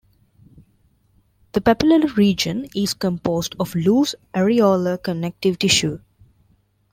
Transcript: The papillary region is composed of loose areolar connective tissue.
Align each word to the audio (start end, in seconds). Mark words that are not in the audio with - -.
The 1.51 1.61
papillary 1.61 2.11
region 2.17 2.67
is 2.75 2.95
composed 2.95 3.55
of 3.59 3.75
loose 3.75 4.15
areolar 4.33 4.97
connective 5.03 5.59
tissue. 5.59 5.99